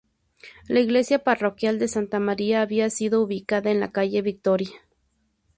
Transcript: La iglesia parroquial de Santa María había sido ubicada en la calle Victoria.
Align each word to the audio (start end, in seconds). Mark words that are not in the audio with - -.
La 0.67 0.79
iglesia 0.79 1.23
parroquial 1.23 1.77
de 1.77 1.87
Santa 1.87 2.19
María 2.19 2.63
había 2.63 2.89
sido 2.89 3.21
ubicada 3.21 3.69
en 3.69 3.79
la 3.79 3.91
calle 3.91 4.23
Victoria. 4.23 4.69